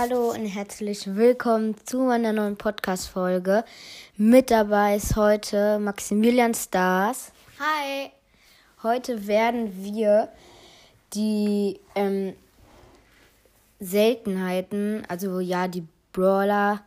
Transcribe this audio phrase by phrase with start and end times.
[0.00, 3.64] Hallo und herzlich willkommen zu meiner neuen Podcast-Folge.
[4.16, 7.32] Mit dabei ist heute Maximilian Stars.
[7.58, 8.10] Hi!
[8.82, 10.30] Heute werden wir
[11.12, 12.32] die ähm,
[13.78, 16.80] Seltenheiten, also ja, die Brawler,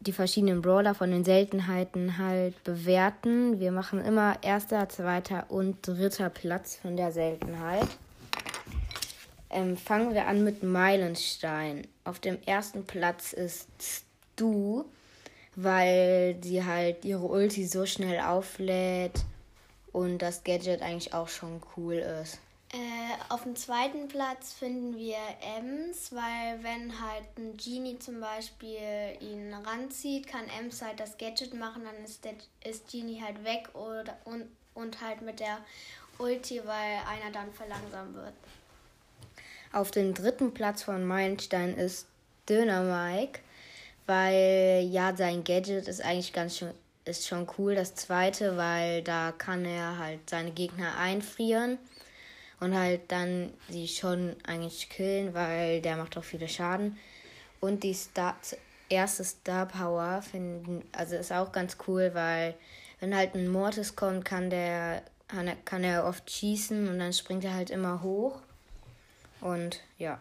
[0.00, 3.60] die verschiedenen Brawler von den Seltenheiten halt bewerten.
[3.60, 7.86] Wir machen immer erster, zweiter und dritter Platz von der Seltenheit.
[9.50, 11.86] Ähm, fangen wir an mit Meilenstein.
[12.04, 14.84] Auf dem ersten Platz ist Stu,
[15.54, 19.24] weil sie halt ihre Ulti so schnell auflädt
[19.92, 22.38] und das Gadget eigentlich auch schon cool ist.
[22.72, 25.16] Äh, auf dem zweiten Platz finden wir
[25.56, 31.54] Ems, weil wenn halt ein Genie zum Beispiel ihn ranzieht, kann Ems halt das Gadget
[31.54, 35.58] machen, dann ist, der, ist Genie halt weg oder, und, und halt mit der
[36.18, 38.34] Ulti, weil einer dann verlangsamt wird.
[39.76, 42.06] Auf dem dritten Platz von Meilenstein ist
[42.48, 43.40] Döner Mike,
[44.06, 46.70] weil ja, sein Gadget ist eigentlich ganz schön,
[47.04, 47.74] ist schon cool.
[47.74, 51.76] Das zweite, weil da kann er halt seine Gegner einfrieren
[52.58, 56.96] und halt dann sie schon eigentlich killen, weil der macht auch viele Schaden.
[57.60, 58.34] Und die Star
[58.88, 62.54] erste Star Power finden, also ist auch ganz cool, weil
[63.00, 65.02] wenn halt ein Mortis kommt, kann der
[65.66, 68.40] kann er oft schießen und dann springt er halt immer hoch.
[69.46, 70.18] Und ja.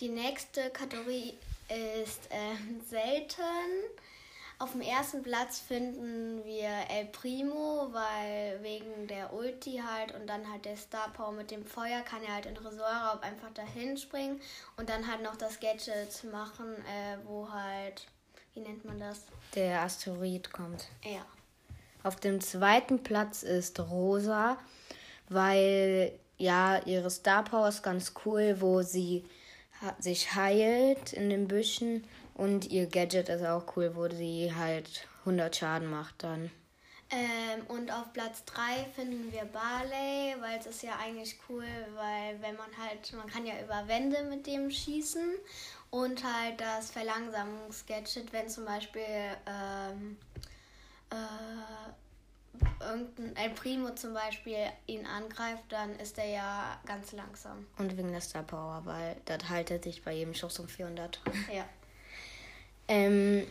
[0.00, 1.34] Die nächste Kategorie
[1.68, 2.56] ist äh,
[2.88, 3.42] selten.
[4.58, 10.50] Auf dem ersten Platz finden wir El Primo, weil wegen der Ulti halt und dann
[10.50, 14.40] halt der Star Power mit dem Feuer kann er halt in Resortraub einfach dahin springen
[14.76, 18.06] und dann halt noch das Gadget machen, äh, wo halt,
[18.54, 19.26] wie nennt man das?
[19.54, 20.88] Der Asteroid kommt.
[21.04, 21.24] Ja.
[22.02, 24.58] Auf dem zweiten Platz ist Rosa,
[25.28, 29.24] weil ja, ihre Star Power ist ganz cool, wo sie
[29.98, 35.54] sich heilt in den Büschen und ihr Gadget ist auch cool, wo sie halt 100
[35.54, 36.50] Schaden macht dann.
[37.10, 42.40] Ähm, und auf Platz 3 finden wir Barley, weil es ist ja eigentlich cool, weil
[42.42, 45.30] wenn man halt, man kann ja über Wände mit dem schießen
[45.90, 49.00] und halt das Verlangsamungsgadget, wenn zum Beispiel
[49.46, 50.18] ähm,
[51.10, 51.14] äh,
[52.80, 57.66] irgendein El Primo zum Beispiel ihn angreift, dann ist er ja ganz langsam.
[57.78, 61.20] Und wegen der Star Power, weil das haltet sich bei jedem Schuss um 400.
[61.54, 61.64] Ja.
[62.88, 63.46] ähm,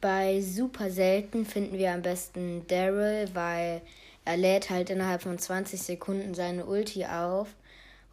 [0.00, 3.82] bei super selten finden wir am besten Daryl, weil
[4.24, 7.48] er lädt halt innerhalb von 20 Sekunden seine Ulti auf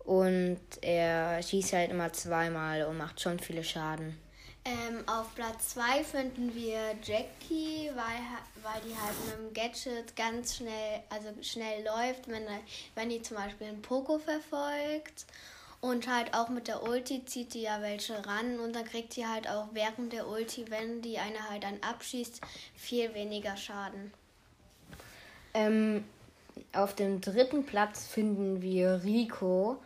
[0.05, 4.17] und er schießt halt immer zweimal und macht schon viele Schaden.
[4.65, 10.55] Ähm, auf Platz 2 finden wir Jackie, weil, weil die halt mit dem Gadget ganz
[10.55, 12.43] schnell, also schnell läuft, wenn,
[12.95, 15.25] wenn die zum Beispiel einen Poco verfolgt.
[15.81, 19.27] Und halt auch mit der Ulti zieht die ja welche ran und dann kriegt die
[19.27, 22.39] halt auch während der Ulti, wenn die eine halt dann abschießt,
[22.73, 24.13] viel weniger Schaden.
[25.53, 26.05] Ähm,
[26.71, 29.77] auf dem dritten Platz finden wir Rico,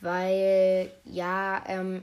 [0.00, 2.02] weil ja, ähm,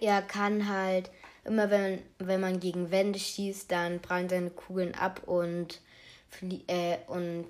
[0.00, 1.10] er kann halt
[1.44, 5.80] immer, wenn, wenn man gegen Wände schießt, dann prallen seine Kugeln ab und,
[6.28, 7.46] flie äh, und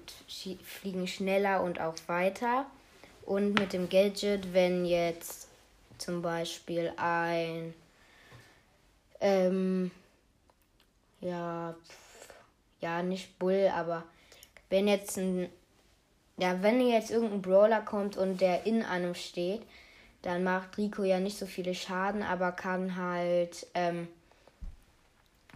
[0.63, 2.67] fliegen schneller und auch weiter.
[3.27, 5.49] Und mit dem Gadget, wenn jetzt
[5.99, 7.75] zum Beispiel ein
[9.21, 9.91] ähm,
[11.21, 11.75] ja,
[12.81, 14.05] ja, nicht Bull, aber
[14.71, 15.51] wenn jetzt ein
[16.39, 19.61] ja, wenn jetzt irgendein Brawler kommt und der in einem steht,
[20.23, 24.09] dann macht Rico ja nicht so viele Schaden, aber kann halt ähm,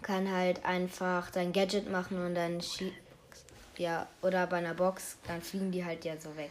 [0.03, 2.61] kann halt einfach sein Gadget machen und dann
[3.77, 6.51] ja oder bei einer Box, dann fliegen die halt ja so weg.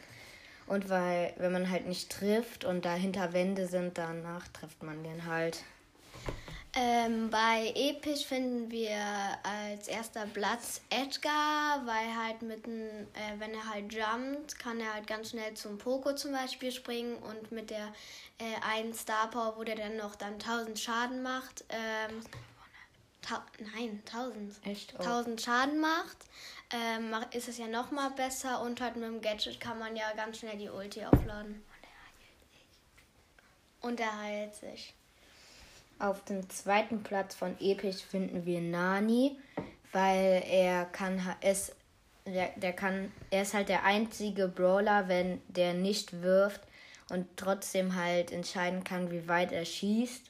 [0.66, 5.26] Und weil wenn man halt nicht trifft und dahinter Wände sind, danach trifft man den
[5.26, 5.64] halt.
[6.76, 8.98] Ähm, bei Episch finden wir
[9.44, 14.96] als erster Platz Edgar, weil halt mit ein, äh, wenn er halt jumpt, kann er
[14.96, 17.94] halt ganz schnell zum Poco zum Beispiel springen und mit der
[18.40, 22.22] äh, einen Star Power, wo der dann noch dann 1000 Schaden macht, ähm,
[23.22, 23.46] ta
[23.76, 24.66] nein, 1000.
[24.66, 24.96] Echt?
[24.98, 25.04] Oh.
[25.04, 26.18] 1000 Schaden macht,
[26.72, 30.12] ähm, ist es ja noch mal besser und halt mit dem Gadget kann man ja
[30.14, 31.64] ganz schnell die Ulti aufladen.
[33.82, 34.96] Und er heilt sich.
[36.00, 39.38] Auf dem zweiten Platz von Episch finden wir Nani,
[39.92, 41.74] weil er kann es
[42.26, 46.62] der, der kann er ist halt der einzige Brawler, wenn der nicht wirft
[47.10, 50.24] und trotzdem halt entscheiden kann, wie weit er schießt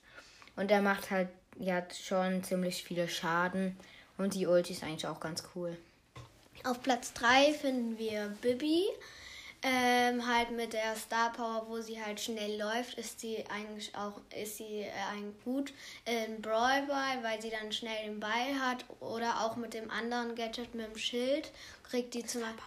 [0.56, 3.78] und er macht halt ja schon ziemlich viele Schaden
[4.18, 5.78] und die Ulti ist eigentlich auch ganz cool.
[6.64, 8.86] Auf Platz 3 finden wir Bibi,
[9.66, 14.20] Ähm, halt mit der Star Power, wo sie halt schnell läuft, ist sie eigentlich auch
[14.42, 15.74] ist sie äh, ein gut
[16.04, 20.36] in Brawl Ball, weil sie dann schnell den Ball hat oder auch mit dem anderen
[20.36, 21.52] Gadget mit dem Schild
[21.84, 22.62] kriegt die zum Beispiel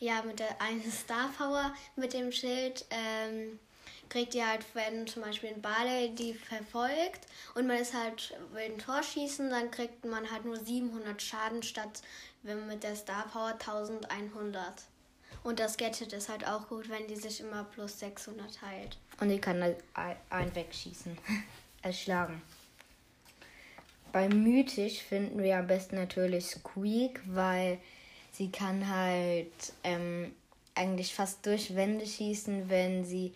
[0.00, 3.60] ja mit der einen Star Power mit dem Schild ähm,
[4.08, 8.64] kriegt ihr halt, wenn zum Beispiel ein Barley die verfolgt und man ist halt, will
[8.64, 12.02] ein Tor schießen, dann kriegt man halt nur 700 Schaden statt
[12.42, 14.84] wenn man mit der Star Power 1100.
[15.42, 18.98] Und das Gadget ist halt auch gut, wenn die sich immer plus 600 teilt.
[19.20, 19.78] Und die kann halt
[20.28, 21.16] einen wegschießen,
[21.82, 22.42] erschlagen.
[24.12, 27.78] Bei Mythisch finden wir am besten natürlich Squeak, weil
[28.32, 29.52] sie kann halt
[29.84, 30.34] ähm,
[30.74, 33.34] eigentlich fast durch Wände schießen, wenn sie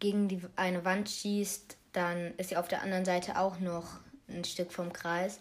[0.00, 3.84] gegen die, eine Wand schießt, dann ist sie auf der anderen Seite auch noch
[4.28, 5.40] ein Stück vom Kreis.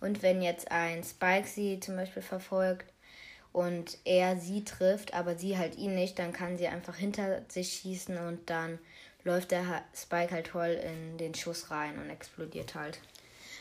[0.00, 2.92] Und wenn jetzt ein Spike sie zum Beispiel verfolgt
[3.52, 7.72] und er sie trifft, aber sie halt ihn nicht, dann kann sie einfach hinter sich
[7.72, 8.78] schießen und dann
[9.24, 12.98] läuft der Spike halt voll in den Schuss rein und explodiert halt.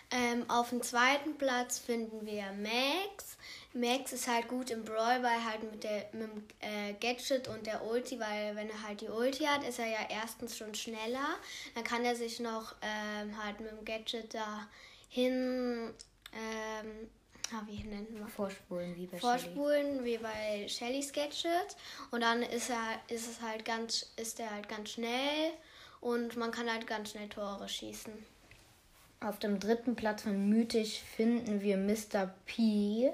[0.10, 3.38] Ähm, auf dem zweiten Platz finden wir Max.
[3.74, 7.66] Max ist halt gut im Brawl Ball halt mit, der, mit dem äh, Gadget und
[7.66, 11.36] der Ulti, weil wenn er halt die Ulti hat, ist er ja erstens schon schneller.
[11.76, 14.68] Dann kann er sich noch ähm, halt mit dem Gadget da
[15.10, 15.94] hin,
[16.34, 17.10] ähm,
[17.54, 18.28] ah, wie nennt man?
[18.28, 20.06] Vorspulen, wie bei Vorspulen, Shelly.
[20.06, 21.76] wie bei Shellys Gadget.
[22.12, 25.52] Und dann ist er, ist es halt ganz, ist er halt ganz schnell
[26.02, 28.14] und man kann halt ganz schnell Tore schießen.
[29.20, 32.32] Auf dem dritten Platz von Mythisch finden wir Mr.
[32.46, 33.12] P,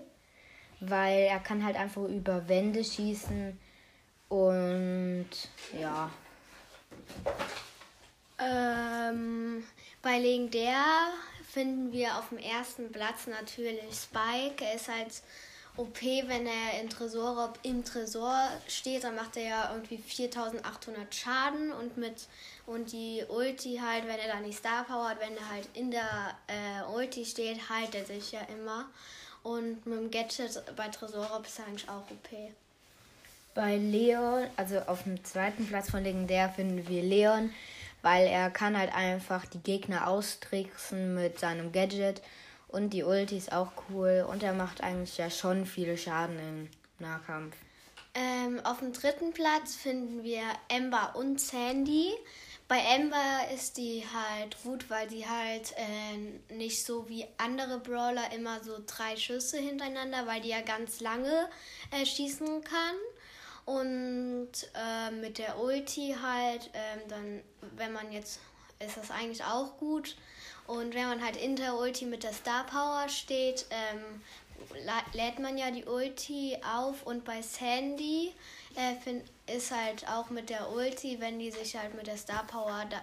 [0.82, 3.58] weil er kann halt einfach über Wände schießen
[4.28, 5.30] und
[5.80, 6.12] ja.
[8.38, 9.64] Ähm,
[10.04, 10.84] bei Legendär
[11.52, 14.64] finden wir auf dem ersten Platz natürlich Spike.
[14.64, 15.24] Er ist halt
[15.78, 21.72] OP, wenn er im Tresor, im Tresor steht, dann macht er ja irgendwie 4800 Schaden
[21.72, 22.28] und mit
[22.68, 25.90] und die Ulti halt, wenn er dann die Star Power hat, wenn er halt in
[25.90, 28.86] der äh, Ulti steht, heilt er sich ja immer.
[29.42, 32.30] Und mit dem Gadget bei Tresor ist er eigentlich auch OP.
[33.56, 37.52] Bei Leon, also auf dem zweiten Platz von Legendär finden wir Leon,
[38.04, 42.22] weil er kann halt einfach die Gegner austricksen mit seinem Gadget
[42.68, 46.70] und die Ulti ist auch cool und er macht eigentlich ja schon viele Schaden im
[47.00, 47.56] Nahkampf.
[48.14, 52.12] Ähm, auf dem dritten Platz finden wir Ember und Sandy.
[52.68, 58.32] Bei Ember ist die halt gut, weil sie halt äh, nicht so wie andere Brawler
[58.34, 61.50] immer so drei Schüsse hintereinander, weil die ja ganz lange
[61.92, 62.96] äh, schießen kann.
[63.66, 67.42] Und äh, mit der Ulti halt, ähm, dann,
[67.78, 68.40] wenn man jetzt,
[68.80, 70.18] ist das eigentlich auch gut.
[70.68, 74.22] Und wenn man halt in der Ulti mit der Star Power steht, ähm,
[75.14, 78.34] lädt man ja die Ulti auf und bei Sandy
[78.76, 82.46] äh, find, ist halt auch mit der Ulti, wenn die sich halt mit der Star
[82.46, 83.02] Power da,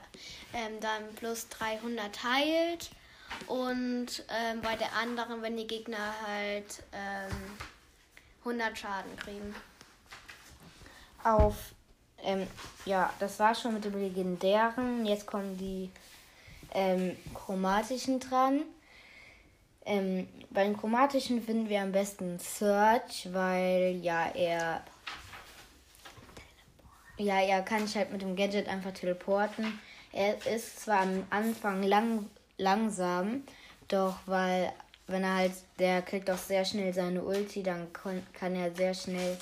[0.54, 2.90] ähm, dann plus 300 teilt
[3.46, 7.58] und ähm, bei der anderen, wenn die Gegner halt ähm,
[8.40, 9.54] 100 Schaden kriegen
[11.24, 11.56] auf,
[12.22, 12.46] ähm,
[12.84, 15.06] ja, das war schon mit dem legendären.
[15.06, 15.90] Jetzt kommen die
[16.72, 18.62] ähm, chromatischen dran.
[19.86, 24.82] Ähm, bei den chromatischen finden wir am besten Search, weil ja er
[27.16, 29.78] ja er kann sich halt mit dem Gadget einfach teleporten.
[30.12, 32.26] Er ist zwar am Anfang lang,
[32.58, 33.42] langsam,
[33.88, 34.72] doch weil
[35.06, 39.36] wenn er halt der kriegt auch sehr schnell seine Ulti, dann kann er sehr schnell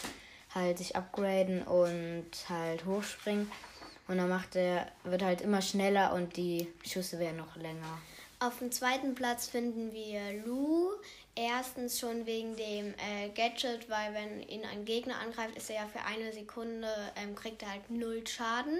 [0.55, 3.51] halt sich upgraden und halt hochspringen.
[4.09, 7.99] Und dann macht er, wird halt immer schneller und die Schüsse werden noch länger.
[8.41, 10.91] Auf dem zweiten Platz finden wir Lou.
[11.35, 15.87] Erstens schon wegen dem äh, Gadget, weil wenn ihn ein Gegner angreift, ist er ja
[15.87, 18.79] für eine Sekunde, ähm, kriegt er halt null Schaden.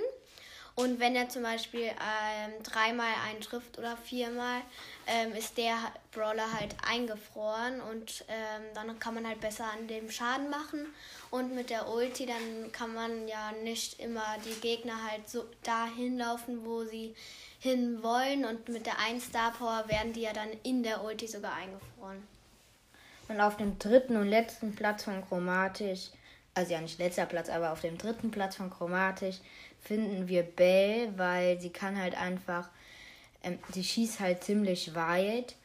[0.79, 4.61] Und wenn er zum Beispiel ähm, dreimal einen trifft oder viermal,
[5.09, 5.75] ähm, ist der
[6.13, 10.87] Brawler halt eingefroren und ähm, dann kann man halt besser an dem Schaden machen.
[11.33, 16.17] Und mit der Ulti, dann kann man ja nicht immer die Gegner halt so dahin
[16.17, 17.13] laufen, wo sie
[17.59, 18.45] hin wollen.
[18.45, 22.23] Und mit der 1 Star Power werden die ja dann in der Ulti sogar eingefroren.
[23.27, 26.11] Und auf dem dritten und letzten Platz von Chromatisch,
[26.55, 29.39] also ja nicht letzter Platz, aber auf dem dritten Platz von Chromatisch
[29.81, 32.69] finden wir Belle, weil sie kann halt einfach,
[33.43, 35.57] ähm, sie schießt halt ziemlich weit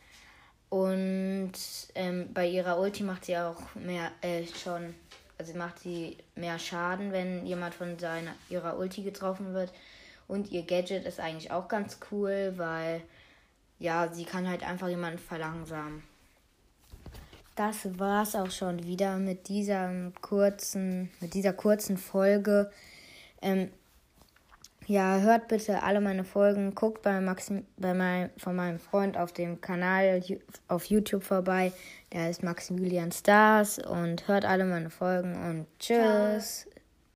[0.74, 1.52] und
[1.94, 4.96] ähm, bei ihrer Ulti macht sie auch mehr, äh, schon,
[5.38, 9.72] also macht sie mehr Schaden, wenn jemand von seiner, ihrer Ulti getroffen wird.
[10.28, 13.02] Und ihr Gadget ist eigentlich auch ganz cool, weil
[13.78, 16.02] ja, sie kann halt einfach jemanden verlangsamen.
[17.56, 22.72] Das war's auch schon wieder mit dieser kurzen, mit dieser kurzen Folge.
[23.44, 23.70] Ähm,
[24.88, 26.76] ja, hört bitte alle meine Folgen.
[26.76, 30.22] Guckt bei, Maxim, bei mein, von meinem Freund auf dem Kanal
[30.68, 31.72] auf YouTube vorbei.
[32.12, 33.80] Der heißt Maximilian Stars.
[33.80, 36.62] Und hört alle meine Folgen und tschüss.
[36.62, 36.73] Ciao.